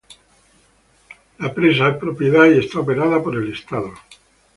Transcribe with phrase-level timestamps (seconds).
[1.37, 4.17] La presa es propiedad y está operada por el estado de Minnesota.